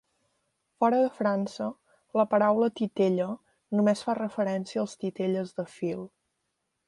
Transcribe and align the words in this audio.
Fora 0.83 0.99
de 1.01 1.09
França, 1.17 1.67
la 2.19 2.25
paraula 2.31 2.71
"titella" 2.79 3.29
només 3.81 4.03
fa 4.07 4.17
referència 4.21 4.83
als 4.85 4.99
titelles 5.05 5.55
de 5.61 5.67
fil. 5.77 6.05